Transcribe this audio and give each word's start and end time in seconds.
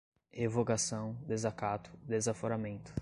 revogação, 0.31 1.13
desacato, 1.27 1.91
desaforamento 2.03 2.91